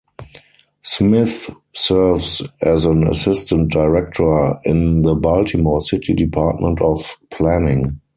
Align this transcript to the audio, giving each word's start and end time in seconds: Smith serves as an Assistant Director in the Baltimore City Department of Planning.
Smith 0.81 1.51
serves 1.73 2.41
as 2.59 2.85
an 2.87 3.07
Assistant 3.07 3.71
Director 3.71 4.55
in 4.65 5.03
the 5.03 5.13
Baltimore 5.13 5.79
City 5.79 6.15
Department 6.15 6.81
of 6.81 7.17
Planning. 7.29 8.01